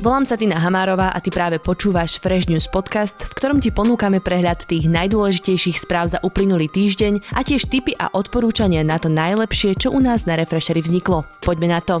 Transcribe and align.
Volám 0.00 0.24
sa 0.24 0.40
Tina 0.40 0.56
Hamárová 0.56 1.12
a 1.12 1.20
ty 1.20 1.28
práve 1.28 1.60
počúvaš 1.60 2.16
Fresh 2.16 2.48
News 2.48 2.72
podcast, 2.72 3.20
v 3.20 3.36
ktorom 3.36 3.60
ti 3.60 3.68
ponúkame 3.68 4.24
prehľad 4.24 4.64
tých 4.64 4.88
najdôležitejších 4.88 5.76
správ 5.76 6.08
za 6.08 6.24
uplynulý 6.24 6.72
týždeň 6.72 7.36
a 7.36 7.44
tiež 7.44 7.68
tipy 7.68 7.92
a 8.00 8.08
odporúčania 8.08 8.80
na 8.80 8.96
to 8.96 9.12
najlepšie, 9.12 9.76
čo 9.76 9.92
u 9.92 10.00
nás 10.00 10.24
na 10.24 10.40
Refresheri 10.40 10.80
vzniklo. 10.80 11.28
Poďme 11.44 11.76
na 11.76 11.84
to. 11.84 12.00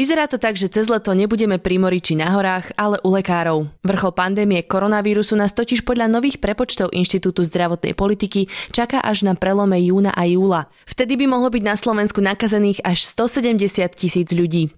Vyzerá 0.00 0.24
to 0.24 0.40
tak, 0.40 0.56
že 0.56 0.72
cez 0.72 0.88
leto 0.88 1.12
nebudeme 1.12 1.60
pri 1.60 1.76
mori 1.76 2.00
či 2.00 2.16
na 2.16 2.32
horách, 2.32 2.72
ale 2.80 2.96
u 3.04 3.12
lekárov. 3.12 3.68
Vrchol 3.84 4.16
pandémie 4.16 4.64
koronavírusu 4.64 5.36
nás 5.36 5.52
totiž 5.52 5.84
podľa 5.84 6.08
nových 6.08 6.40
prepočtov 6.40 6.88
Inštitútu 6.96 7.44
zdravotnej 7.44 7.92
politiky 7.92 8.48
čaká 8.72 9.04
až 9.04 9.28
na 9.28 9.36
prelome 9.36 9.76
júna 9.84 10.08
a 10.16 10.24
júla. 10.24 10.72
Vtedy 10.88 11.20
by 11.20 11.28
mohlo 11.28 11.52
byť 11.52 11.62
na 11.68 11.76
Slovensku 11.76 12.24
nakazených 12.24 12.80
až 12.80 13.04
170 13.04 13.60
tisíc 13.92 14.32
ľudí. 14.32 14.72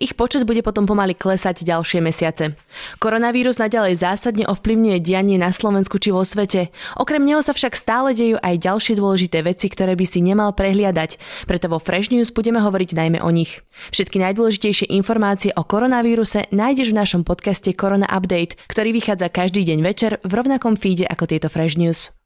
Ich 0.00 0.16
počet 0.16 0.48
bude 0.48 0.64
potom 0.64 0.88
pomaly 0.88 1.12
klesať 1.14 1.62
ďalšie 1.64 2.00
mesiace. 2.02 2.56
Koronavírus 2.98 3.60
naďalej 3.60 4.00
zásadne 4.00 4.44
ovplyvňuje 4.48 4.98
dianie 5.04 5.36
na 5.36 5.52
Slovensku 5.54 6.00
či 6.00 6.10
vo 6.10 6.24
svete. 6.24 6.72
Okrem 6.98 7.22
neho 7.22 7.44
sa 7.44 7.54
však 7.54 7.78
stále 7.78 8.12
dejú 8.12 8.36
aj 8.40 8.58
ďalšie 8.58 8.94
dôležité 8.98 9.44
veci, 9.46 9.70
ktoré 9.70 9.94
by 9.94 10.06
si 10.08 10.24
nemal 10.24 10.52
prehliadať. 10.56 11.20
Preto 11.46 11.70
vo 11.70 11.78
Fresh 11.78 12.10
News 12.10 12.34
budeme 12.34 12.58
hovoriť 12.58 12.90
najmä 12.96 13.18
o 13.22 13.30
nich. 13.30 13.62
Všetky 13.94 14.18
najdôležitejšie 14.18 14.90
informácie 14.90 15.54
o 15.54 15.62
koronavíruse 15.62 16.50
nájdeš 16.50 16.90
v 16.90 16.98
našom 16.98 17.22
podcaste 17.22 17.70
Corona 17.76 18.10
Update, 18.10 18.58
ktorý 18.66 18.90
vychádza 18.96 19.30
každý 19.30 19.62
deň 19.68 19.78
večer 19.84 20.12
v 20.26 20.32
rovnakom 20.34 20.74
feede 20.74 21.06
ako 21.06 21.24
tieto 21.30 21.46
Fresh 21.52 21.78
News. 21.78 22.17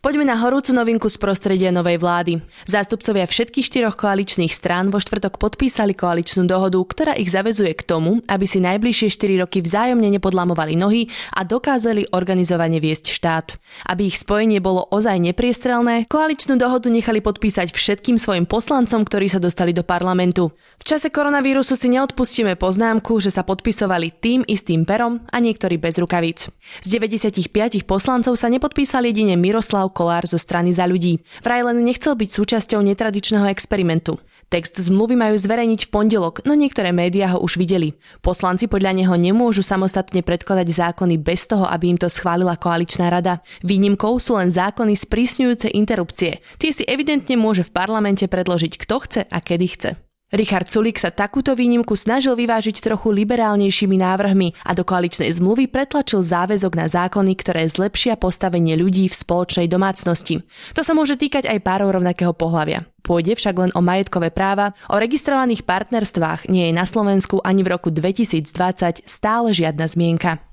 Poďme 0.00 0.24
na 0.24 0.40
horúcu 0.40 0.72
novinku 0.72 1.12
z 1.12 1.20
prostredia 1.20 1.68
novej 1.68 2.00
vlády. 2.00 2.40
Zástupcovia 2.64 3.28
všetkých 3.28 3.68
štyroch 3.68 4.00
koaličných 4.00 4.48
strán 4.48 4.88
vo 4.88 4.96
štvrtok 4.96 5.36
podpísali 5.36 5.92
koaličnú 5.92 6.48
dohodu, 6.48 6.80
ktorá 6.80 7.12
ich 7.20 7.28
zavezuje 7.28 7.76
k 7.76 7.84
tomu, 7.84 8.24
aby 8.24 8.48
si 8.48 8.64
najbližšie 8.64 9.12
4 9.12 9.44
roky 9.44 9.60
vzájomne 9.60 10.08
nepodlamovali 10.08 10.72
nohy 10.72 11.12
a 11.36 11.44
dokázali 11.44 12.16
organizovane 12.16 12.80
viesť 12.80 13.12
štát. 13.12 13.46
Aby 13.92 14.08
ich 14.08 14.16
spojenie 14.16 14.64
bolo 14.64 14.88
ozaj 14.88 15.20
nepriestrelné, 15.20 16.08
koaličnú 16.08 16.56
dohodu 16.56 16.88
nechali 16.88 17.20
podpísať 17.20 17.68
všetkým 17.76 18.16
svojim 18.16 18.48
poslancom, 18.48 19.04
ktorí 19.04 19.28
sa 19.28 19.36
dostali 19.36 19.76
do 19.76 19.84
parlamentu. 19.84 20.48
V 20.80 20.96
čase 20.96 21.12
koronavírusu 21.12 21.76
si 21.76 21.92
neodpustíme 21.92 22.56
poznámku, 22.56 23.20
že 23.20 23.28
sa 23.28 23.44
podpisovali 23.44 24.16
tým 24.16 24.48
istým 24.48 24.88
perom 24.88 25.20
a 25.28 25.36
niektorí 25.36 25.76
bez 25.76 26.00
rukavíc. 26.00 26.48
Z 26.80 26.88
95 26.88 27.84
poslancov 27.84 28.32
sa 28.40 28.48
nepodpísal 28.48 29.04
jedine 29.04 29.36
Miroslav 29.60 29.92
Kolár 29.92 30.24
zo 30.24 30.40
strany 30.40 30.72
za 30.72 30.88
ľudí. 30.88 31.20
Vraj 31.44 31.60
len 31.60 31.84
nechcel 31.84 32.16
byť 32.16 32.32
súčasťou 32.32 32.80
netradičného 32.80 33.44
experimentu. 33.52 34.16
Text 34.48 34.80
zmluvy 34.80 35.20
majú 35.20 35.36
zverejniť 35.36 35.84
v 35.84 35.92
pondelok, 35.92 36.48
no 36.48 36.56
niektoré 36.56 36.96
médiá 36.96 37.36
ho 37.36 37.44
už 37.44 37.60
videli. 37.60 37.92
Poslanci 38.24 38.72
podľa 38.72 38.96
neho 38.96 39.12
nemôžu 39.20 39.60
samostatne 39.60 40.24
predkladať 40.24 40.64
zákony 40.64 41.20
bez 41.20 41.44
toho, 41.44 41.68
aby 41.68 41.92
im 41.92 42.00
to 42.00 42.08
schválila 42.08 42.56
koaličná 42.56 43.12
rada. 43.12 43.44
Výnimkou 43.60 44.16
sú 44.16 44.40
len 44.40 44.48
zákony 44.48 44.96
sprísňujúce 44.96 45.76
interrupcie. 45.76 46.40
Tie 46.56 46.72
si 46.72 46.88
evidentne 46.88 47.36
môže 47.36 47.60
v 47.60 47.76
parlamente 47.76 48.24
predložiť 48.24 48.80
kto 48.80 48.96
chce 49.04 49.20
a 49.28 49.38
kedy 49.44 49.66
chce. 49.76 50.09
Richard 50.30 50.70
Sulik 50.70 50.94
sa 50.94 51.10
takúto 51.10 51.58
výnimku 51.58 51.98
snažil 51.98 52.38
vyvážiť 52.38 52.78
trochu 52.78 53.10
liberálnejšími 53.10 53.98
návrhmi 53.98 54.54
a 54.62 54.78
do 54.78 54.86
koaličnej 54.86 55.26
zmluvy 55.26 55.66
pretlačil 55.66 56.22
záväzok 56.22 56.78
na 56.78 56.86
zákony, 56.86 57.34
ktoré 57.34 57.66
zlepšia 57.66 58.14
postavenie 58.14 58.78
ľudí 58.78 59.10
v 59.10 59.18
spoločnej 59.18 59.66
domácnosti. 59.66 60.46
To 60.78 60.86
sa 60.86 60.94
môže 60.94 61.18
týkať 61.18 61.50
aj 61.50 61.58
párov 61.66 61.98
rovnakého 61.98 62.30
pohľavia. 62.30 62.86
Pôjde 63.02 63.34
však 63.34 63.54
len 63.58 63.70
o 63.74 63.82
majetkové 63.82 64.30
práva, 64.30 64.70
o 64.86 65.02
registrovaných 65.02 65.66
partnerstvách 65.66 66.46
nie 66.46 66.70
je 66.70 66.78
na 66.78 66.86
Slovensku 66.86 67.42
ani 67.42 67.66
v 67.66 67.74
roku 67.74 67.90
2020 67.90 69.10
stále 69.10 69.50
žiadna 69.50 69.90
zmienka. 69.90 70.49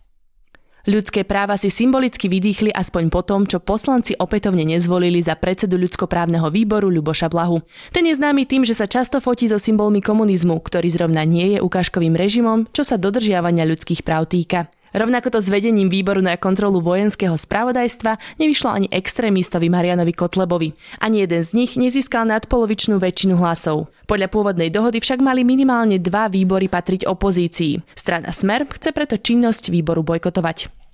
Ľudské 0.87 1.27
práva 1.27 1.59
si 1.59 1.67
symbolicky 1.67 2.31
vydýchli 2.31 2.71
aspoň 2.71 3.11
po 3.11 3.19
tom, 3.19 3.43
čo 3.43 3.59
poslanci 3.59 4.15
opätovne 4.15 4.63
nezvolili 4.63 5.19
za 5.19 5.35
predsedu 5.35 5.75
ľudskoprávneho 5.75 6.47
výboru 6.47 6.87
Ľuboša 6.87 7.27
Blahu. 7.27 7.59
Ten 7.91 8.07
je 8.07 8.15
známy 8.15 8.47
tým, 8.47 8.63
že 8.63 8.71
sa 8.71 8.87
často 8.87 9.19
fotí 9.19 9.51
so 9.51 9.59
symbolmi 9.59 9.99
komunizmu, 9.99 10.55
ktorý 10.63 10.87
zrovna 10.87 11.27
nie 11.27 11.59
je 11.59 11.59
ukážkovým 11.59 12.15
režimom, 12.15 12.71
čo 12.71 12.87
sa 12.87 12.95
dodržiavania 12.95 13.67
ľudských 13.67 13.99
práv 13.99 14.31
týka. 14.31 14.71
Rovnako 14.95 15.35
to 15.35 15.39
s 15.43 15.51
vedením 15.51 15.91
výboru 15.91 16.23
na 16.23 16.39
kontrolu 16.39 16.79
vojenského 16.79 17.35
spravodajstva 17.35 18.39
nevyšlo 18.39 18.69
ani 18.71 18.87
extrémistovi 18.87 19.67
Marianovi 19.67 20.13
Kotlebovi. 20.15 20.71
Ani 21.03 21.27
jeden 21.27 21.43
z 21.43 21.51
nich 21.53 21.75
nezískal 21.75 22.23
nadpolovičnú 22.29 22.95
väčšinu 23.01 23.35
hlasov. 23.35 23.91
Podľa 24.07 24.31
pôvodnej 24.31 24.71
dohody 24.71 25.03
však 25.03 25.19
mali 25.19 25.43
minimálne 25.43 25.99
dva 25.99 26.31
výbory 26.31 26.71
patriť 26.71 27.03
opozícii. 27.03 27.83
Strana 27.91 28.31
Smer 28.31 28.63
chce 28.67 28.95
preto 28.95 29.19
činnosť 29.19 29.67
výboru 29.67 30.07
bojkotovať. 30.07 30.86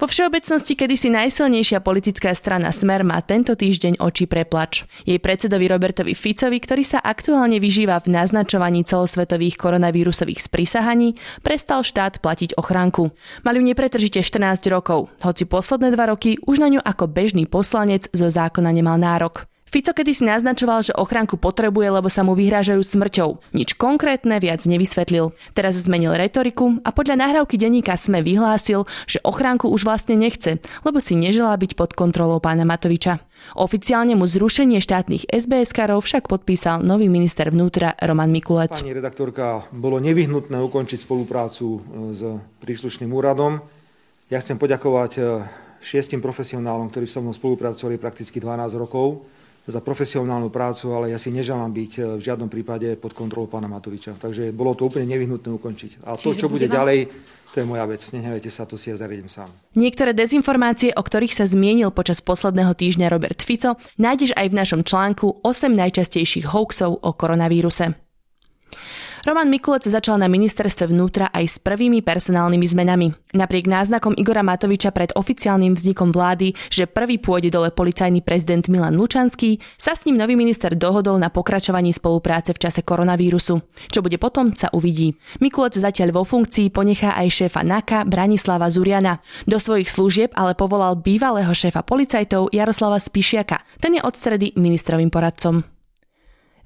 Vo 0.00 0.08
všeobecnosti 0.08 0.80
kedysi 0.80 1.12
najsilnejšia 1.12 1.84
politická 1.84 2.32
strana 2.32 2.72
Smer 2.72 3.04
má 3.04 3.20
tento 3.20 3.52
týždeň 3.52 4.00
oči 4.00 4.24
preplač. 4.24 4.88
Jej 5.04 5.20
predsedovi 5.20 5.68
Robertovi 5.68 6.16
Ficovi, 6.16 6.56
ktorý 6.56 6.88
sa 6.88 7.04
aktuálne 7.04 7.60
vyžíva 7.60 8.00
v 8.00 8.16
naznačovaní 8.16 8.80
celosvetových 8.80 9.60
koronavírusových 9.60 10.40
sprisahaní, 10.40 11.20
prestal 11.44 11.84
štát 11.84 12.16
platiť 12.24 12.56
ochránku. 12.56 13.12
Mali 13.44 13.60
ju 13.60 13.64
nepretržite 13.68 14.24
14 14.24 14.72
rokov, 14.72 15.12
hoci 15.20 15.44
posledné 15.44 15.92
dva 15.92 16.16
roky 16.16 16.40
už 16.48 16.64
na 16.64 16.72
ňu 16.72 16.80
ako 16.80 17.04
bežný 17.04 17.44
poslanec 17.44 18.08
zo 18.08 18.32
zákona 18.32 18.72
nemal 18.72 18.96
nárok. 18.96 19.49
Fico 19.70 19.94
kedy 19.94 20.10
si 20.18 20.26
naznačoval, 20.26 20.82
že 20.82 20.98
ochránku 20.98 21.38
potrebuje, 21.38 21.94
lebo 21.94 22.10
sa 22.10 22.26
mu 22.26 22.34
vyhrážajú 22.34 22.82
smrťou. 22.82 23.54
Nič 23.54 23.78
konkrétne 23.78 24.42
viac 24.42 24.66
nevysvetlil. 24.66 25.30
Teraz 25.54 25.78
zmenil 25.78 26.18
retoriku 26.18 26.82
a 26.82 26.90
podľa 26.90 27.22
nahrávky 27.22 27.54
denníka 27.54 27.94
SME 27.94 28.26
vyhlásil, 28.26 28.90
že 29.06 29.22
ochránku 29.22 29.70
už 29.70 29.86
vlastne 29.86 30.18
nechce, 30.18 30.58
lebo 30.82 30.98
si 30.98 31.14
neželá 31.14 31.54
byť 31.54 31.78
pod 31.78 31.94
kontrolou 31.94 32.42
pána 32.42 32.66
Matoviča. 32.66 33.22
Oficiálne 33.54 34.18
mu 34.18 34.26
zrušenie 34.26 34.82
štátnych 34.82 35.30
SBS-karov 35.30 36.02
však 36.02 36.26
podpísal 36.26 36.82
nový 36.82 37.06
minister 37.06 37.54
vnútra 37.54 37.94
Roman 38.02 38.34
Mikulec. 38.34 38.82
Pani 38.82 38.98
redaktorka, 38.98 39.70
bolo 39.70 40.02
nevyhnutné 40.02 40.58
ukončiť 40.58 40.98
spoluprácu 40.98 41.66
e, 41.70 41.80
s 42.18 42.26
príslušným 42.58 43.14
úradom. 43.14 43.62
Ja 44.34 44.42
chcem 44.42 44.58
poďakovať 44.58 45.12
e, 45.14 45.22
šiestim 45.78 46.18
profesionálom, 46.18 46.90
ktorí 46.90 47.06
so 47.06 47.22
mnou 47.22 47.38
spolupracovali 47.38 48.02
prakticky 48.02 48.42
12 48.42 48.74
rokov 48.74 49.22
za 49.70 49.80
profesionálnu 49.80 50.50
prácu, 50.50 50.92
ale 50.92 51.14
ja 51.14 51.18
si 51.18 51.30
neželám 51.30 51.70
byť 51.70 51.92
eh, 51.98 52.02
v 52.18 52.22
žiadnom 52.22 52.50
prípade 52.50 52.92
pod 52.98 53.14
kontrolou 53.14 53.46
pána 53.46 53.70
Matoviča. 53.70 54.18
Takže 54.18 54.50
bolo 54.50 54.74
to 54.74 54.90
úplne 54.90 55.08
nevyhnutné 55.14 55.50
ukončiť. 55.54 56.04
A 56.04 56.18
to, 56.18 56.34
čo 56.34 56.50
bude 56.50 56.66
vám... 56.66 56.76
ďalej, 56.82 56.98
to 57.50 57.56
je 57.62 57.66
moja 57.66 57.86
vec. 57.86 58.02
Nehnevajte 58.02 58.50
sa, 58.50 58.66
to 58.66 58.78
si 58.78 58.90
ja 58.90 58.96
zariadím 58.98 59.30
sám. 59.30 59.50
Niektoré 59.74 60.14
dezinformácie, 60.14 60.94
o 60.94 61.02
ktorých 61.02 61.34
sa 61.34 61.46
zmienil 61.46 61.90
počas 61.90 62.22
posledného 62.22 62.74
týždňa 62.74 63.06
Robert 63.10 63.42
Fico, 63.42 63.78
nájdeš 63.98 64.34
aj 64.38 64.46
v 64.50 64.58
našom 64.58 64.80
článku 64.86 65.42
8 65.42 65.74
najčastejších 65.74 66.50
hoaxov 66.50 67.02
o 67.02 67.10
koronavíruse. 67.14 68.09
Roman 69.20 69.52
Mikulec 69.52 69.84
začal 69.84 70.16
na 70.16 70.32
ministerstve 70.32 70.88
vnútra 70.88 71.28
aj 71.28 71.44
s 71.44 71.56
prvými 71.60 72.00
personálnymi 72.00 72.64
zmenami. 72.64 73.06
Napriek 73.36 73.68
náznakom 73.68 74.16
Igora 74.16 74.40
Matoviča 74.40 74.96
pred 74.96 75.12
oficiálnym 75.12 75.76
vznikom 75.76 76.08
vlády, 76.08 76.56
že 76.72 76.88
prvý 76.88 77.20
pôjde 77.20 77.52
dole 77.52 77.68
policajný 77.68 78.24
prezident 78.24 78.64
Milan 78.72 78.96
Lučanský, 78.96 79.60
sa 79.76 79.92
s 79.92 80.08
ním 80.08 80.16
nový 80.16 80.40
minister 80.40 80.72
dohodol 80.72 81.20
na 81.20 81.28
pokračovaní 81.28 81.92
spolupráce 81.92 82.56
v 82.56 82.62
čase 82.64 82.80
koronavírusu. 82.80 83.60
Čo 83.92 84.00
bude 84.00 84.16
potom, 84.16 84.56
sa 84.56 84.72
uvidí. 84.72 85.12
Mikulec 85.44 85.76
zatiaľ 85.76 86.16
vo 86.16 86.24
funkcii 86.24 86.72
ponechá 86.72 87.12
aj 87.12 87.44
šéfa 87.44 87.60
NAKA 87.60 88.08
Branislava 88.08 88.72
Zuriana. 88.72 89.20
Do 89.44 89.60
svojich 89.60 89.92
služieb 89.92 90.32
ale 90.32 90.56
povolal 90.56 90.96
bývalého 90.96 91.52
šéfa 91.52 91.84
policajtov 91.84 92.56
Jaroslava 92.56 92.96
Spišiaka. 92.96 93.60
Ten 93.84 94.00
je 94.00 94.02
od 94.02 94.16
stredy 94.16 94.56
ministrovým 94.56 95.12
poradcom. 95.12 95.79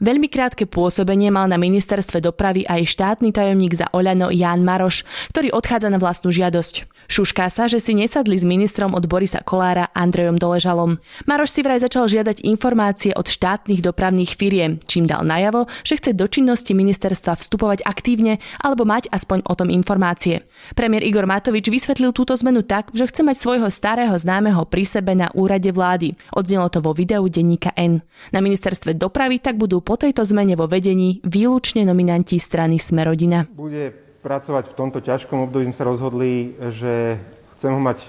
Veľmi 0.02 0.26
krátke 0.26 0.66
pôsobenie 0.66 1.30
mal 1.30 1.46
na 1.46 1.58
ministerstve 1.60 2.18
dopravy 2.18 2.66
aj 2.66 2.88
štátny 2.88 3.30
tajomník 3.30 3.78
za 3.78 3.86
Oľano 3.94 4.32
Ján 4.34 4.66
Maroš, 4.66 5.06
ktorý 5.30 5.54
odchádza 5.54 5.90
na 5.90 6.02
vlastnú 6.02 6.34
žiadosť. 6.34 6.93
Šušká 7.08 7.52
sa, 7.52 7.68
že 7.68 7.80
si 7.80 7.92
nesadli 7.92 8.36
s 8.36 8.48
ministrom 8.48 8.96
od 8.96 9.04
Borisa 9.04 9.44
Kolára 9.44 9.92
Andrejom 9.92 10.40
Doležalom. 10.40 10.96
Maroš 11.28 11.52
si 11.52 11.60
vraj 11.60 11.80
začal 11.84 12.08
žiadať 12.08 12.44
informácie 12.48 13.12
od 13.12 13.28
štátnych 13.28 13.84
dopravných 13.84 14.32
firiem, 14.36 14.80
čím 14.88 15.04
dal 15.04 15.24
najavo, 15.24 15.68
že 15.84 16.00
chce 16.00 16.16
do 16.16 16.24
činnosti 16.24 16.72
ministerstva 16.72 17.36
vstupovať 17.36 17.84
aktívne 17.84 18.40
alebo 18.60 18.88
mať 18.88 19.12
aspoň 19.12 19.44
o 19.44 19.54
tom 19.56 19.68
informácie. 19.68 20.44
Premiér 20.72 21.04
Igor 21.04 21.28
Matovič 21.28 21.68
vysvetlil 21.68 22.16
túto 22.16 22.32
zmenu 22.40 22.64
tak, 22.64 22.92
že 22.96 23.08
chce 23.08 23.20
mať 23.20 23.36
svojho 23.40 23.68
starého 23.68 24.14
známeho 24.16 24.64
pri 24.68 24.84
sebe 24.84 25.12
na 25.12 25.28
úrade 25.36 25.68
vlády. 25.72 26.16
Odznelo 26.32 26.72
to 26.72 26.80
vo 26.80 26.96
videu 26.96 27.24
denníka 27.28 27.72
N. 27.76 28.00
Na 28.32 28.40
ministerstve 28.40 28.96
dopravy 28.96 29.40
tak 29.40 29.60
budú 29.60 29.84
po 29.84 30.00
tejto 30.00 30.24
zmene 30.24 30.56
vo 30.56 30.64
vedení 30.68 31.20
výlučne 31.24 31.84
nominanti 31.84 32.40
strany 32.40 32.80
Smerodina. 32.80 33.46
Bude 33.50 34.03
pracovať 34.24 34.72
v 34.72 34.78
tomto 34.80 35.04
ťažkom 35.04 35.44
období 35.44 35.68
sme 35.68 35.76
sa 35.76 35.84
rozhodli, 35.84 36.56
že 36.72 37.20
chcem 37.54 37.76
ho 37.76 37.80
mať 37.84 38.08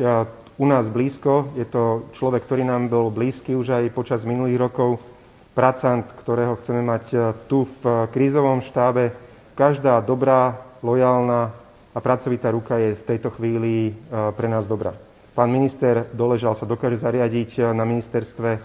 u 0.55 0.63
nás 0.63 0.87
blízko. 0.87 1.51
Je 1.59 1.67
to 1.67 2.07
človek, 2.15 2.47
ktorý 2.47 2.63
nám 2.63 2.87
bol 2.87 3.11
blízky 3.11 3.51
už 3.51 3.75
aj 3.75 3.91
počas 3.91 4.23
minulých 4.23 4.63
rokov. 4.63 5.03
Pracant, 5.51 6.07
ktorého 6.07 6.55
chceme 6.55 6.79
mať 6.79 7.35
tu 7.51 7.67
v 7.67 8.07
krízovom 8.15 8.63
štábe. 8.63 9.11
Každá 9.59 9.99
dobrá, 9.99 10.55
lojálna 10.79 11.51
a 11.91 11.99
pracovitá 11.99 12.47
ruka 12.47 12.79
je 12.79 12.95
v 12.95 13.07
tejto 13.07 13.35
chvíli 13.35 13.91
pre 14.07 14.47
nás 14.47 14.71
dobrá. 14.71 14.95
Pán 15.35 15.51
minister 15.51 16.07
Doležal 16.15 16.55
sa 16.55 16.63
dokáže 16.63 16.95
zariadiť 16.95 17.75
na 17.75 17.83
ministerstve 17.83 18.63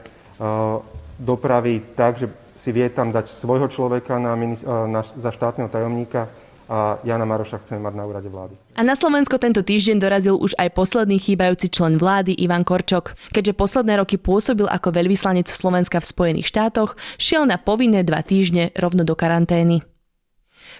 dopravy 1.18 1.82
tak, 1.98 2.14
že 2.14 2.30
si 2.54 2.70
vie 2.70 2.86
tam 2.94 3.10
dať 3.10 3.26
svojho 3.26 3.66
človeka 3.66 4.22
na, 4.22 4.38
na, 4.86 5.02
za 5.02 5.30
štátneho 5.34 5.66
tajomníka 5.66 6.30
a 6.70 7.02
Jana 7.02 7.26
Maroša 7.26 7.58
chceme 7.66 7.82
mať 7.82 7.94
na 7.98 8.06
úrade 8.06 8.30
vlády. 8.30 8.54
A 8.78 8.86
na 8.86 8.94
Slovensko 8.94 9.42
tento 9.42 9.66
týždeň 9.66 9.98
dorazil 9.98 10.38
už 10.38 10.54
aj 10.54 10.70
posledný 10.70 11.18
chýbajúci 11.18 11.66
člen 11.66 11.98
vlády 11.98 12.38
Ivan 12.38 12.62
Korčok. 12.62 13.18
Keďže 13.34 13.58
posledné 13.58 13.98
roky 13.98 14.22
pôsobil 14.22 14.70
ako 14.70 14.94
veľvyslanec 14.94 15.50
Slovenska 15.50 15.98
v 15.98 16.06
Spojených 16.06 16.46
štátoch, 16.46 16.94
šiel 17.18 17.50
na 17.50 17.58
povinné 17.58 18.06
dva 18.06 18.22
týždne 18.22 18.70
rovno 18.78 19.02
do 19.02 19.18
karantény. 19.18 19.82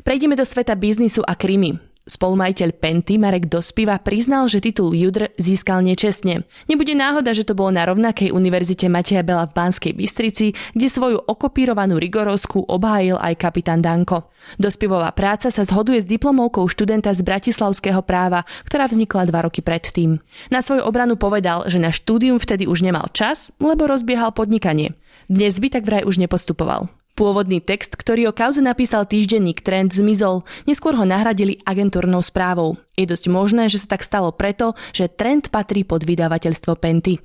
Prejdeme 0.07 0.39
do 0.39 0.47
sveta 0.47 0.79
biznisu 0.79 1.27
a 1.27 1.35
krimi. 1.35 1.90
Spolumajiteľ 2.11 2.75
Penty 2.75 3.23
Marek 3.23 3.47
Dospiva 3.47 3.95
priznal, 4.03 4.51
že 4.51 4.59
titul 4.59 4.91
Judr 4.99 5.31
získal 5.39 5.87
nečestne. 5.87 6.43
Nebude 6.67 6.99
náhoda, 6.99 7.31
že 7.31 7.47
to 7.47 7.55
bolo 7.55 7.71
na 7.71 7.87
rovnakej 7.87 8.35
univerzite 8.35 8.91
Mateja 8.91 9.23
Bela 9.23 9.47
v 9.47 9.55
Banskej 9.55 9.95
Bystrici, 9.95 10.51
kde 10.75 10.91
svoju 10.91 11.23
okopírovanú 11.23 12.03
rigorovskú 12.03 12.67
obhájil 12.67 13.15
aj 13.15 13.39
kapitán 13.39 13.79
Danko. 13.79 14.27
Dospivová 14.59 15.15
práca 15.15 15.55
sa 15.55 15.63
zhoduje 15.63 16.03
s 16.03 16.11
diplomovkou 16.11 16.67
študenta 16.67 17.15
z 17.15 17.23
bratislavského 17.23 18.03
práva, 18.03 18.43
ktorá 18.67 18.91
vznikla 18.91 19.31
dva 19.31 19.47
roky 19.47 19.63
predtým. 19.63 20.19
Na 20.51 20.67
svoju 20.67 20.83
obranu 20.83 21.15
povedal, 21.15 21.71
že 21.71 21.79
na 21.79 21.95
štúdium 21.95 22.43
vtedy 22.43 22.67
už 22.67 22.83
nemal 22.83 23.07
čas, 23.15 23.55
lebo 23.63 23.87
rozbiehal 23.87 24.35
podnikanie. 24.35 24.99
Dnes 25.31 25.63
by 25.63 25.79
tak 25.79 25.87
vraj 25.87 26.03
už 26.03 26.19
nepostupoval. 26.19 26.91
Pôvodný 27.21 27.61
text, 27.61 28.01
ktorý 28.01 28.33
o 28.33 28.35
kauze 28.35 28.65
napísal 28.65 29.05
týždenník 29.05 29.61
Trend, 29.61 29.93
zmizol, 29.93 30.41
neskôr 30.65 30.97
ho 30.97 31.05
nahradili 31.05 31.61
agentúrnou 31.69 32.25
správou. 32.25 32.81
Je 32.97 33.05
dosť 33.05 33.29
možné, 33.29 33.69
že 33.69 33.77
sa 33.77 33.93
tak 33.93 34.09
stalo 34.09 34.33
preto, 34.33 34.73
že 34.97 35.05
Trend 35.05 35.53
patrí 35.53 35.85
pod 35.85 36.09
vydavateľstvo 36.09 36.81
Penty. 36.81 37.21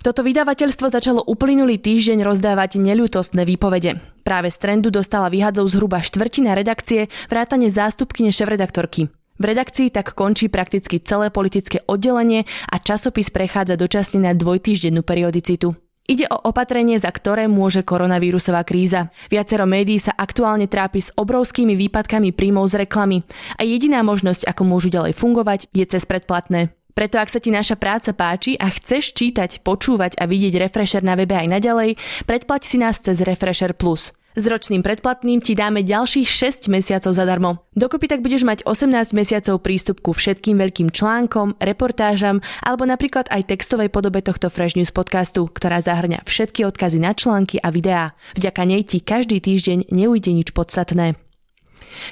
Toto 0.00 0.24
vydavateľstvo 0.24 0.88
začalo 0.88 1.20
uplynulý 1.28 1.76
týždeň 1.76 2.24
rozdávať 2.24 2.80
neľútostné 2.80 3.44
výpovede. 3.44 4.00
Práve 4.24 4.48
z 4.48 4.64
trendu 4.64 4.88
dostala 4.88 5.28
vyhadzov 5.28 5.68
zhruba 5.68 6.00
štvrtina 6.00 6.56
redakcie, 6.56 7.12
vrátane 7.28 7.68
zástupkyne 7.68 8.32
šéf-redaktorky. 8.32 9.12
V 9.36 9.44
redakcii 9.44 9.92
tak 9.92 10.16
končí 10.16 10.48
prakticky 10.48 11.04
celé 11.04 11.28
politické 11.28 11.84
oddelenie 11.84 12.48
a 12.72 12.80
časopis 12.80 13.28
prechádza 13.28 13.76
dočasne 13.76 14.24
na 14.24 14.32
dvojtýždennú 14.32 15.04
periodicitu. 15.04 15.76
Ide 16.06 16.30
o 16.30 16.38
opatrenie, 16.38 17.02
za 17.02 17.10
ktoré 17.10 17.50
môže 17.50 17.82
koronavírusová 17.82 18.62
kríza. 18.62 19.10
Viacero 19.26 19.66
médií 19.66 19.98
sa 19.98 20.14
aktuálne 20.14 20.70
trápi 20.70 21.02
s 21.02 21.10
obrovskými 21.18 21.74
výpadkami 21.74 22.30
príjmov 22.30 22.70
z 22.70 22.86
reklamy 22.86 23.26
a 23.58 23.66
jediná 23.66 24.06
možnosť, 24.06 24.46
ako 24.46 24.62
môžu 24.62 24.86
ďalej 24.86 25.18
fungovať, 25.18 25.66
je 25.74 25.82
cez 25.82 26.06
predplatné. 26.06 26.70
Preto 26.96 27.20
ak 27.20 27.28
sa 27.28 27.42
ti 27.42 27.52
naša 27.52 27.76
práca 27.76 28.16
páči 28.16 28.56
a 28.56 28.72
chceš 28.72 29.12
čítať, 29.12 29.60
počúvať 29.60 30.16
a 30.16 30.24
vidieť 30.24 30.56
Refresher 30.64 31.04
na 31.04 31.12
webe 31.12 31.36
aj 31.36 31.52
naďalej, 31.52 32.00
predplať 32.24 32.62
si 32.64 32.80
nás 32.80 32.96
cez 33.02 33.20
Refresher 33.20 33.76
Plus. 33.76 34.15
S 34.36 34.44
ročným 34.44 34.84
predplatným 34.84 35.40
ti 35.40 35.56
dáme 35.56 35.80
ďalších 35.80 36.28
6 36.28 36.68
mesiacov 36.68 37.16
zadarmo. 37.16 37.64
Dokopy 37.72 38.04
tak 38.04 38.20
budeš 38.20 38.44
mať 38.44 38.68
18 38.68 39.16
mesiacov 39.16 39.64
prístup 39.64 40.04
ku 40.04 40.12
všetkým 40.12 40.60
veľkým 40.60 40.92
článkom, 40.92 41.56
reportážam 41.56 42.44
alebo 42.60 42.84
napríklad 42.84 43.32
aj 43.32 43.48
textovej 43.48 43.88
podobe 43.88 44.20
tohto 44.20 44.52
Fresh 44.52 44.76
News 44.76 44.92
podcastu, 44.92 45.48
ktorá 45.48 45.80
zahrňa 45.80 46.28
všetky 46.28 46.68
odkazy 46.68 47.00
na 47.00 47.16
články 47.16 47.56
a 47.64 47.72
videá. 47.72 48.12
Vďaka 48.36 48.62
nej 48.68 48.84
ti 48.84 49.00
každý 49.00 49.40
týždeň 49.40 49.88
neujde 49.88 50.36
nič 50.36 50.52
podstatné. 50.52 51.25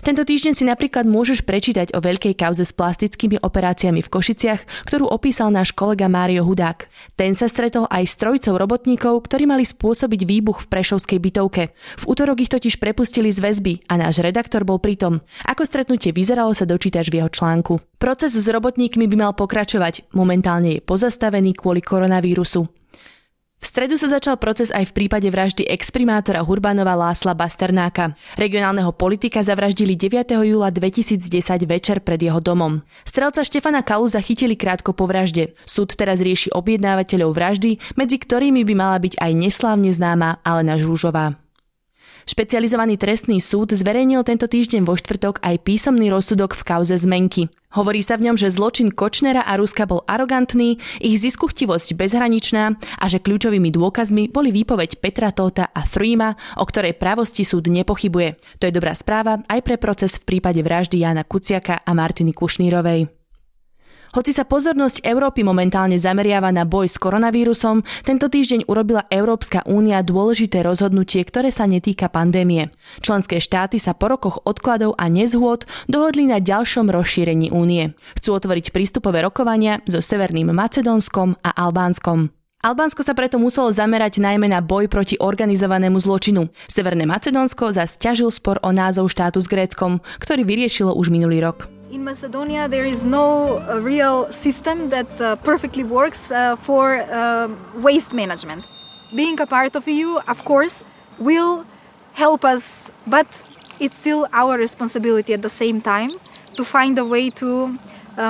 Tento 0.02 0.26
týždeň 0.26 0.52
si 0.58 0.64
napríklad 0.66 1.06
môžeš 1.06 1.46
prečítať 1.46 1.94
o 1.94 2.02
veľkej 2.02 2.34
kauze 2.34 2.66
s 2.66 2.74
plastickými 2.74 3.38
operáciami 3.40 4.02
v 4.02 4.12
Košiciach, 4.12 4.90
ktorú 4.90 5.06
opísal 5.08 5.54
náš 5.54 5.70
kolega 5.72 6.10
Mário 6.10 6.42
Hudák. 6.42 6.90
Ten 7.14 7.38
sa 7.38 7.46
stretol 7.46 7.86
aj 7.88 8.04
s 8.04 8.18
trojicou 8.18 8.58
robotníkov, 8.58 9.30
ktorí 9.30 9.46
mali 9.46 9.62
spôsobiť 9.62 10.20
výbuch 10.26 10.66
v 10.66 10.70
Prešovskej 10.74 11.18
bytovke. 11.22 11.62
V 12.00 12.04
útorok 12.04 12.42
ich 12.42 12.50
totiž 12.50 12.82
prepustili 12.82 13.30
z 13.30 13.38
väzby 13.38 13.86
a 13.86 14.00
náš 14.00 14.18
redaktor 14.18 14.66
bol 14.66 14.82
pritom. 14.82 15.22
Ako 15.46 15.62
stretnutie 15.62 16.10
vyzeralo 16.10 16.50
sa 16.52 16.66
dočítaš 16.66 17.12
v 17.14 17.22
jeho 17.22 17.30
článku. 17.30 17.78
Proces 18.02 18.34
s 18.36 18.46
robotníkmi 18.50 19.08
by 19.08 19.16
mal 19.16 19.32
pokračovať, 19.32 20.12
momentálne 20.12 20.76
je 20.76 20.84
pozastavený 20.84 21.56
kvôli 21.56 21.80
koronavírusu. 21.80 22.73
V 23.64 23.72
stredu 23.72 23.96
sa 23.96 24.12
začal 24.12 24.36
proces 24.36 24.68
aj 24.68 24.92
v 24.92 24.96
prípade 25.00 25.24
vraždy 25.32 25.64
exprimátora 25.64 26.44
Hurbanova 26.44 26.92
Lásla 26.92 27.32
Basternáka. 27.32 28.12
Regionálneho 28.36 28.92
politika 28.92 29.40
zavraždili 29.40 29.96
9. 29.96 30.36
júla 30.36 30.68
2010 30.68 31.32
večer 31.64 32.04
pred 32.04 32.20
jeho 32.20 32.44
domom. 32.44 32.84
Strelca 33.08 33.40
Štefana 33.40 33.80
Kalu 33.80 34.12
zachytili 34.12 34.52
krátko 34.52 34.92
po 34.92 35.08
vražde. 35.08 35.56
Súd 35.64 35.96
teraz 35.96 36.20
rieši 36.20 36.52
objednávateľov 36.52 37.32
vraždy, 37.32 37.80
medzi 37.96 38.20
ktorými 38.20 38.68
by 38.68 38.74
mala 38.76 39.00
byť 39.00 39.16
aj 39.16 39.32
neslávne 39.32 39.96
známa 39.96 40.44
Alena 40.44 40.76
Žúžová. 40.76 41.43
Špecializovaný 42.24 42.96
trestný 42.96 43.36
súd 43.40 43.76
zverejnil 43.76 44.24
tento 44.24 44.48
týždeň 44.48 44.88
vo 44.88 44.96
štvrtok 44.96 45.44
aj 45.44 45.60
písomný 45.60 46.08
rozsudok 46.08 46.56
v 46.56 46.62
kauze 46.64 46.96
zmenky. 46.96 47.52
Hovorí 47.74 48.00
sa 48.00 48.14
v 48.14 48.30
ňom, 48.30 48.36
že 48.38 48.54
zločin 48.54 48.94
Kočnera 48.94 49.42
a 49.42 49.58
Ruska 49.58 49.84
bol 49.84 50.06
arogantný, 50.06 50.78
ich 51.02 51.18
ziskuchtivosť 51.18 51.98
bezhraničná 51.98 52.78
a 52.78 53.04
že 53.10 53.18
kľúčovými 53.18 53.74
dôkazmi 53.74 54.30
boli 54.30 54.54
výpoveď 54.54 55.02
Petra 55.02 55.34
Tóta 55.34 55.74
a 55.74 55.82
Freema, 55.82 56.38
o 56.56 56.64
ktorej 56.64 56.94
pravosti 56.94 57.42
súd 57.42 57.66
nepochybuje. 57.66 58.62
To 58.62 58.70
je 58.70 58.72
dobrá 58.72 58.94
správa 58.94 59.42
aj 59.50 59.60
pre 59.66 59.76
proces 59.76 60.16
v 60.22 60.38
prípade 60.38 60.62
vraždy 60.62 61.02
Jana 61.02 61.26
Kuciaka 61.26 61.82
a 61.82 61.90
Martiny 61.92 62.30
Kušnírovej. 62.30 63.23
Hoci 64.14 64.30
sa 64.30 64.46
pozornosť 64.46 65.02
Európy 65.02 65.42
momentálne 65.42 65.98
zameriava 65.98 66.54
na 66.54 66.62
boj 66.62 66.86
s 66.86 67.02
koronavírusom, 67.02 67.82
tento 68.06 68.30
týždeň 68.30 68.70
urobila 68.70 69.10
Európska 69.10 69.66
únia 69.66 70.06
dôležité 70.06 70.62
rozhodnutie, 70.62 71.26
ktoré 71.26 71.50
sa 71.50 71.66
netýka 71.66 72.06
pandémie. 72.06 72.70
Členské 73.02 73.42
štáty 73.42 73.82
sa 73.82 73.90
po 73.90 74.06
rokoch 74.06 74.38
odkladov 74.46 74.94
a 75.02 75.10
nezhôd 75.10 75.66
dohodli 75.90 76.30
na 76.30 76.38
ďalšom 76.38 76.94
rozšírení 76.94 77.50
únie. 77.50 77.98
Chcú 78.14 78.38
otvoriť 78.38 78.70
prístupové 78.70 79.26
rokovania 79.26 79.82
so 79.90 79.98
Severným 79.98 80.54
Macedónskom 80.54 81.34
a 81.42 81.50
Albánskom. 81.50 82.30
Albánsko 82.62 83.02
sa 83.02 83.18
preto 83.18 83.42
muselo 83.42 83.74
zamerať 83.74 84.22
najmä 84.22 84.46
na 84.46 84.62
boj 84.62 84.86
proti 84.86 85.18
organizovanému 85.18 85.98
zločinu. 85.98 86.54
Severné 86.70 87.02
Macedónsko 87.02 87.74
zas 87.74 87.98
ťažil 87.98 88.30
spor 88.30 88.62
o 88.62 88.70
názov 88.70 89.10
štátu 89.10 89.42
s 89.42 89.50
Gréckom, 89.50 89.98
ktorý 90.22 90.46
vyriešilo 90.46 90.94
už 90.94 91.10
minulý 91.10 91.42
rok. 91.42 91.73
In 91.94 92.02
Macedonia, 92.02 92.66
there 92.66 92.84
is 92.84 93.04
no 93.04 93.58
uh, 93.58 93.78
real 93.78 94.32
system 94.32 94.88
that 94.88 95.20
uh, 95.20 95.36
perfectly 95.36 95.84
works 95.84 96.28
uh, 96.28 96.56
for 96.56 96.96
uh, 96.96 97.48
waste 97.76 98.12
management. 98.12 98.66
Being 99.14 99.40
a 99.40 99.46
part 99.46 99.76
of 99.76 99.86
EU, 99.86 100.18
of 100.26 100.44
course, 100.44 100.82
will 101.20 101.64
help 102.14 102.44
us, 102.44 102.90
but 103.06 103.28
it's 103.78 103.94
still 103.94 104.26
our 104.32 104.58
responsibility 104.58 105.34
at 105.34 105.42
the 105.42 105.48
same 105.48 105.80
time 105.80 106.10
to 106.56 106.64
find 106.64 106.98
a 106.98 107.04
way 107.04 107.30
to 107.30 107.78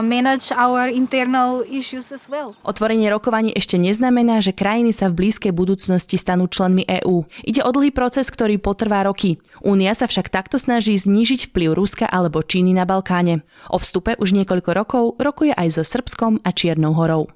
manage 0.02 0.50
our 0.54 0.88
internal 0.88 1.64
issues 1.66 2.12
as 2.14 2.26
well. 2.30 2.56
Otvorenie 2.64 3.10
rokovaní 3.12 3.52
ešte 3.52 3.76
neznamená, 3.80 4.40
že 4.40 4.56
krajiny 4.56 4.96
sa 4.96 5.10
v 5.10 5.24
blízkej 5.24 5.52
budúcnosti 5.52 6.16
stanú 6.16 6.48
členmi 6.48 6.86
EÚ. 6.86 7.24
Ide 7.44 7.64
o 7.64 7.70
dlhý 7.70 7.90
proces, 7.90 8.28
ktorý 8.28 8.56
potrvá 8.60 9.04
roky. 9.04 9.40
Únia 9.64 9.92
sa 9.92 10.08
však 10.08 10.32
takto 10.32 10.56
snaží 10.56 10.96
znížiť 10.96 11.52
vplyv 11.52 11.76
Ruska 11.76 12.06
alebo 12.08 12.40
Číny 12.44 12.72
na 12.72 12.88
Balkáne. 12.88 13.44
O 13.68 13.80
vstupe 13.80 14.16
už 14.16 14.32
niekoľko 14.36 14.70
rokov 14.76 15.04
rokuje 15.20 15.52
aj 15.56 15.80
so 15.80 15.84
Srbskom 15.84 16.40
a 16.44 16.50
Čiernou 16.54 16.96
horou. 16.96 17.28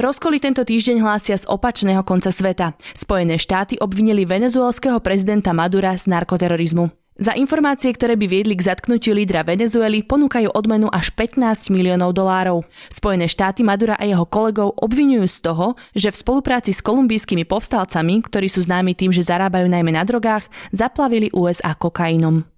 Rozkoly 0.00 0.40
tento 0.40 0.64
týždeň 0.64 1.02
hlásia 1.02 1.36
z 1.36 1.44
opačného 1.44 2.00
konca 2.06 2.32
sveta. 2.32 2.72
Spojené 2.96 3.36
štáty 3.36 3.76
obvinili 3.82 4.24
venezuelského 4.24 4.96
prezidenta 5.04 5.52
Madura 5.52 5.92
z 5.98 6.08
narkoterorizmu. 6.08 6.99
Za 7.20 7.36
informácie, 7.36 7.92
ktoré 7.92 8.16
by 8.16 8.24
viedli 8.24 8.56
k 8.56 8.64
zatknutiu 8.64 9.12
lídra 9.12 9.44
Venezuely, 9.44 10.00
ponúkajú 10.08 10.56
odmenu 10.56 10.88
až 10.88 11.12
15 11.12 11.68
miliónov 11.68 12.16
dolárov. 12.16 12.64
Spojené 12.88 13.28
štáty 13.28 13.60
Madura 13.60 13.92
a 14.00 14.08
jeho 14.08 14.24
kolegov 14.24 14.72
obvinujú 14.80 15.28
z 15.28 15.38
toho, 15.44 15.76
že 15.92 16.08
v 16.08 16.16
spolupráci 16.16 16.72
s 16.72 16.80
kolumbijskými 16.80 17.44
povstalcami, 17.44 18.24
ktorí 18.24 18.48
sú 18.48 18.64
známi 18.64 18.96
tým, 18.96 19.12
že 19.12 19.28
zarábajú 19.28 19.68
najmä 19.68 19.92
na 19.92 20.08
drogách, 20.08 20.48
zaplavili 20.72 21.28
USA 21.36 21.76
kokainom. 21.76 22.49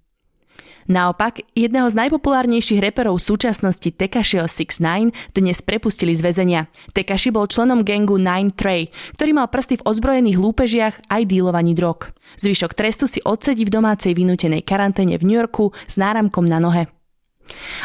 Naopak, 0.83 1.39
jedného 1.55 1.87
z 1.87 1.95
najpopulárnejších 1.95 2.83
reperov 2.83 3.15
súčasnosti 3.15 3.87
Tekashiho 3.87 4.51
6 4.51 4.83
dnes 5.31 5.57
prepustili 5.63 6.11
z 6.11 6.21
väzenia. 6.27 6.61
Tekashi 6.91 7.31
bol 7.31 7.47
členom 7.47 7.87
gangu 7.87 8.19
Nine 8.19 8.51
Trey, 8.51 8.91
ktorý 9.15 9.31
mal 9.31 9.47
prsty 9.47 9.79
v 9.79 9.85
ozbrojených 9.87 10.35
lúpežiach 10.35 10.95
aj 11.07 11.21
dílovaní 11.23 11.71
drog. 11.71 12.11
Zvyšok 12.35 12.75
trestu 12.75 13.07
si 13.07 13.23
odsedí 13.23 13.63
v 13.63 13.73
domácej 13.79 14.11
vynútenej 14.11 14.67
karanténe 14.67 15.15
v 15.15 15.23
New 15.23 15.37
Yorku 15.39 15.71
s 15.87 15.95
náramkom 15.95 16.43
na 16.43 16.59
nohe. 16.59 16.91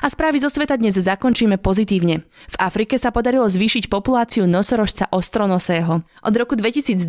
A 0.03 0.07
správy 0.07 0.39
zo 0.39 0.51
sveta 0.53 0.79
dnes 0.79 0.95
zakončíme 0.95 1.59
pozitívne. 1.59 2.23
V 2.49 2.57
Afrike 2.63 3.01
sa 3.01 3.11
podarilo 3.11 3.47
zvýšiť 3.47 3.91
populáciu 3.91 4.47
nosorožca 4.47 5.11
ostronosého. 5.11 6.05
Od 6.05 6.35
roku 6.37 6.55
2012 6.55 7.01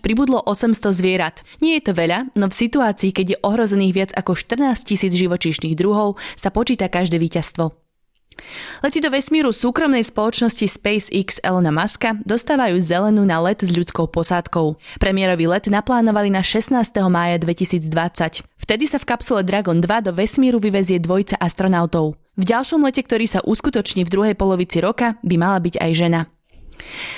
pribudlo 0.00 0.40
800 0.44 0.96
zvierat. 0.96 1.44
Nie 1.60 1.80
je 1.80 1.90
to 1.90 1.92
veľa, 1.92 2.32
no 2.38 2.48
v 2.48 2.54
situácii, 2.54 3.10
keď 3.12 3.26
je 3.36 3.42
ohrozených 3.44 3.92
viac 3.96 4.10
ako 4.16 4.32
14 4.38 4.86
tisíc 4.86 5.12
živočíšnych 5.12 5.76
druhov, 5.76 6.16
sa 6.38 6.48
počíta 6.48 6.88
každé 6.88 7.20
víťazstvo. 7.20 7.89
Lety 8.80 9.04
do 9.04 9.12
vesmíru 9.12 9.52
súkromnej 9.52 10.00
spoločnosti 10.00 10.64
SpaceX 10.64 11.36
Elona 11.44 11.68
Muska 11.68 12.16
dostávajú 12.24 12.80
zelenú 12.80 13.28
na 13.28 13.36
let 13.44 13.60
s 13.60 13.68
ľudskou 13.68 14.08
posádkou. 14.08 14.80
Premiérový 14.96 15.44
let 15.52 15.68
naplánovali 15.68 16.32
na 16.32 16.40
16. 16.40 16.72
mája 17.12 17.36
2020. 17.36 18.46
Vtedy 18.56 18.84
sa 18.88 18.96
v 18.96 19.08
kapsule 19.08 19.44
Dragon 19.44 19.76
2 19.76 20.06
do 20.08 20.12
vesmíru 20.16 20.56
vyvezie 20.56 20.96
dvojca 20.96 21.36
astronautov. 21.36 22.16
V 22.40 22.44
ďalšom 22.48 22.80
lete, 22.80 23.04
ktorý 23.04 23.28
sa 23.28 23.44
uskutoční 23.44 24.08
v 24.08 24.12
druhej 24.12 24.34
polovici 24.38 24.80
roka, 24.80 25.20
by 25.20 25.34
mala 25.36 25.60
byť 25.60 25.76
aj 25.76 25.90
žena. 25.92 26.20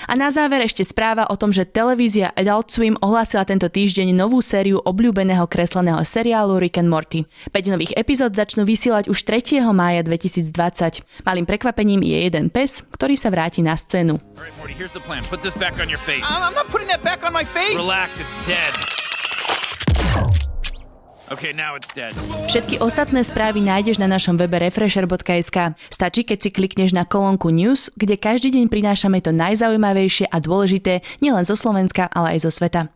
A 0.06 0.12
na 0.14 0.30
záver 0.30 0.64
ešte 0.64 0.86
správa 0.86 1.26
o 1.28 1.36
tom, 1.36 1.50
že 1.50 1.68
televízia 1.68 2.30
Adult 2.36 2.70
Swim 2.70 2.96
ohlásila 3.00 3.44
tento 3.44 3.66
týždeň 3.66 4.14
novú 4.14 4.40
sériu 4.40 4.80
obľúbeného 4.82 5.44
kresleného 5.50 6.00
seriálu 6.06 6.62
Rick 6.62 6.78
and 6.78 6.90
Morty. 6.92 7.26
5 7.50 7.72
nových 7.72 7.92
epizód 7.98 8.34
začnú 8.34 8.62
vysielať 8.62 9.10
už 9.10 9.18
3. 9.26 9.62
mája 9.74 10.06
2020. 10.06 11.26
Malým 11.26 11.46
prekvapením 11.46 12.00
je 12.04 12.18
jeden 12.28 12.46
pes, 12.48 12.86
ktorý 12.94 13.18
sa 13.18 13.32
vráti 13.32 13.60
na 13.64 13.74
scénu. 13.74 14.20
Relax, 17.76 18.20
it's 18.20 18.38
dead. 18.46 19.01
Okay, 21.32 21.56
now 21.56 21.72
it's 21.72 21.88
dead. 21.96 22.12
Všetky 22.52 22.84
ostatné 22.84 23.24
správy 23.24 23.64
nájdeš 23.64 23.96
na 23.96 24.04
našom 24.04 24.36
webe 24.36 24.60
refresher.sk. 24.60 25.72
Stačí, 25.88 26.28
keď 26.28 26.38
si 26.44 26.50
klikneš 26.52 26.92
na 26.92 27.08
kolónku 27.08 27.48
News, 27.48 27.88
kde 27.96 28.20
každý 28.20 28.52
deň 28.52 28.68
prinášame 28.68 29.24
to 29.24 29.32
najzaujímavejšie 29.32 30.28
a 30.28 30.36
dôležité 30.44 31.00
nielen 31.24 31.40
zo 31.48 31.56
Slovenska, 31.56 32.04
ale 32.12 32.36
aj 32.36 32.44
zo 32.44 32.52
sveta. 32.52 32.92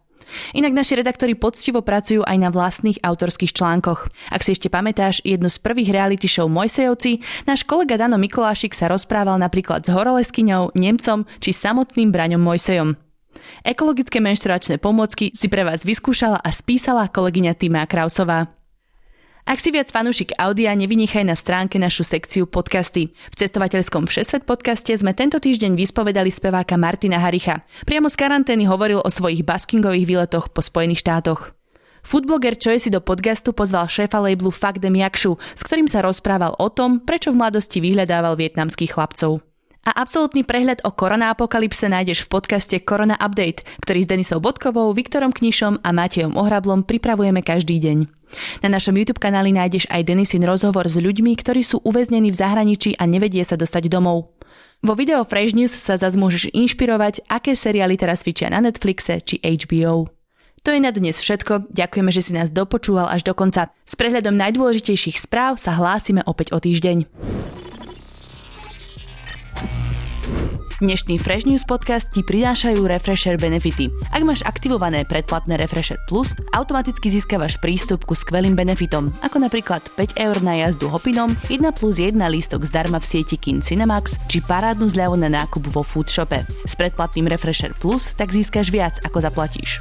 Inak 0.53 0.77
naši 0.77 1.01
redaktori 1.01 1.33
poctivo 1.33 1.81
pracujú 1.81 2.29
aj 2.29 2.37
na 2.37 2.53
vlastných 2.53 3.01
autorských 3.01 3.57
článkoch. 3.57 4.13
Ak 4.29 4.45
si 4.45 4.53
ešte 4.53 4.69
pamätáš 4.69 5.25
jednu 5.25 5.49
z 5.49 5.57
prvých 5.57 5.97
reality 5.97 6.29
show 6.29 6.45
Mojsejovci, 6.51 7.25
náš 7.49 7.65
kolega 7.65 7.97
Dano 7.97 8.21
Mikolášik 8.21 8.77
sa 8.77 8.93
rozprával 8.93 9.41
napríklad 9.41 9.87
s 9.87 9.89
horoleskyňou, 9.89 10.77
Nemcom 10.77 11.25
či 11.41 11.57
samotným 11.57 12.13
Braňom 12.13 12.43
Mojsejom. 12.43 13.06
Ekologické 13.63 14.19
menšturačné 14.23 14.79
pomôcky 14.83 15.33
si 15.35 15.47
pre 15.47 15.67
vás 15.67 15.83
vyskúšala 15.83 16.39
a 16.41 16.51
spísala 16.55 17.09
kolegyňa 17.11 17.53
Týma 17.57 17.85
Krausová. 17.85 18.53
Ak 19.47 19.63
si 19.63 19.71
viac 19.71 19.87
fanúšik 19.95 20.35
audia, 20.43 20.75
nevynechaj 20.75 21.23
na 21.23 21.39
stránke 21.39 21.79
našu 21.79 22.03
sekciu 22.03 22.51
podcasty. 22.51 23.15
V 23.31 23.35
cestovateľskom 23.39 24.11
Všesvet 24.11 24.43
podcaste 24.43 24.91
sme 24.91 25.15
tento 25.15 25.39
týždeň 25.39 25.79
vyspovedali 25.79 26.35
speváka 26.35 26.75
Martina 26.75 27.23
Haricha. 27.23 27.63
Priamo 27.87 28.11
z 28.11 28.19
karantény 28.19 28.67
hovoril 28.67 28.99
o 28.99 29.07
svojich 29.07 29.47
baskingových 29.47 30.03
výletoch 30.03 30.51
po 30.51 30.59
Spojených 30.67 31.07
štátoch. 31.07 31.55
Foodbloger 32.03 32.59
Choi 32.59 32.83
si 32.83 32.91
do 32.91 32.99
podcastu 32.99 33.55
pozval 33.55 33.87
šéfa 33.87 34.19
labelu 34.19 34.51
Fuck 34.51 34.83
Them 34.83 34.99
Yakšu, 34.99 35.39
s 35.39 35.63
ktorým 35.63 35.87
sa 35.87 36.03
rozprával 36.03 36.59
o 36.59 36.67
tom, 36.67 36.99
prečo 37.03 37.31
v 37.31 37.39
mladosti 37.39 37.79
vyhľadával 37.79 38.35
vietnamských 38.35 38.99
chlapcov. 38.99 39.47
A 39.87 40.03
absolútny 40.03 40.43
prehľad 40.43 40.83
o 40.83 40.91
koronaapokalypse 40.91 41.87
nájdeš 41.87 42.27
v 42.27 42.35
podcaste 42.35 42.75
Korona 42.83 43.15
Update, 43.23 43.63
ktorý 43.87 44.03
s 44.03 44.11
Denisou 44.11 44.43
Bodkovou, 44.43 44.91
Viktorom 44.91 45.31
Knišom 45.31 45.79
a 45.87 45.95
Matejom 45.95 46.35
Ohrablom 46.35 46.83
pripravujeme 46.83 47.39
každý 47.39 47.79
deň. 47.79 48.11
Na 48.67 48.75
našom 48.75 48.99
YouTube 48.99 49.23
kanáli 49.23 49.55
nájdeš 49.55 49.87
aj 49.87 50.11
Denisin 50.11 50.43
rozhovor 50.43 50.91
s 50.91 50.99
ľuďmi, 50.99 51.39
ktorí 51.39 51.63
sú 51.63 51.79
uväznení 51.87 52.35
v 52.35 52.41
zahraničí 52.43 52.99
a 52.99 53.07
nevedie 53.07 53.47
sa 53.47 53.55
dostať 53.55 53.87
domov. 53.87 54.35
Vo 54.83 54.99
videu 54.99 55.23
Fresh 55.23 55.55
News 55.55 55.71
sa 55.71 55.95
zase 55.95 56.19
môžeš 56.19 56.51
inšpirovať, 56.51 57.23
aké 57.31 57.55
seriály 57.55 57.95
teraz 57.95 58.27
cvičia 58.27 58.51
na 58.51 58.59
Netflixe 58.59 59.23
či 59.23 59.39
HBO. 59.39 60.11
To 60.67 60.75
je 60.75 60.83
na 60.83 60.91
dnes 60.91 61.15
všetko. 61.15 61.71
Ďakujeme, 61.71 62.11
že 62.11 62.27
si 62.27 62.35
nás 62.35 62.51
dopočúval 62.51 63.07
až 63.07 63.23
do 63.23 63.39
konca. 63.39 63.71
S 63.87 63.95
prehľadom 63.95 64.35
najdôležitejších 64.35 65.23
správ 65.23 65.63
sa 65.63 65.79
hlásime 65.79 66.27
opäť 66.27 66.51
o 66.51 66.59
týždeň. 66.59 67.07
Dnešný 70.77 71.17
Fresh 71.17 71.49
News 71.49 71.65
podcast 71.65 72.13
ti 72.13 72.21
prinášajú 72.21 72.85
Refresher 72.85 73.41
benefity. 73.41 73.89
Ak 74.13 74.21
máš 74.29 74.45
aktivované 74.45 75.09
predplatné 75.09 75.57
Refresher 75.57 75.97
Plus, 76.05 76.37
automaticky 76.53 77.09
získavaš 77.09 77.57
prístup 77.65 78.05
ku 78.05 78.13
skvelým 78.13 78.53
benefitom, 78.53 79.09
ako 79.25 79.41
napríklad 79.41 79.81
5 79.97 80.21
eur 80.21 80.37
na 80.45 80.61
jazdu 80.61 80.93
hopinom, 80.93 81.33
1 81.49 81.65
plus 81.73 81.97
1 81.97 82.21
lístok 82.21 82.69
zdarma 82.69 83.01
v 83.01 83.09
sieti 83.09 83.41
Kin 83.41 83.65
Cinemax 83.65 84.21
či 84.29 84.45
parádnu 84.45 84.85
zľavu 84.93 85.17
na 85.17 85.33
nákup 85.33 85.65
vo 85.73 85.81
food 85.81 86.13
shope. 86.13 86.45
S 86.69 86.77
predplatným 86.77 87.25
Refresher 87.25 87.73
Plus 87.73 88.13
tak 88.13 88.37
získaš 88.37 88.69
viac, 88.69 89.01
ako 89.01 89.25
zaplatíš. 89.25 89.81